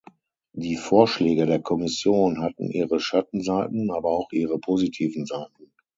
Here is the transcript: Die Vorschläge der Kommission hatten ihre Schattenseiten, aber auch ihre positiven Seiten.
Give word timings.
Die 0.53 0.77
Vorschläge 0.77 1.45
der 1.45 1.61
Kommission 1.61 2.41
hatten 2.41 2.71
ihre 2.71 2.99
Schattenseiten, 2.99 3.91
aber 3.91 4.09
auch 4.09 4.31
ihre 4.31 4.57
positiven 4.57 5.27
Seiten. 5.27 5.71